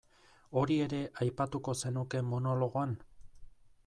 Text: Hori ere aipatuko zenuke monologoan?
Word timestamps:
Hori 0.61 0.77
ere 0.85 1.01
aipatuko 1.25 1.75
zenuke 1.81 2.21
monologoan? 2.31 2.97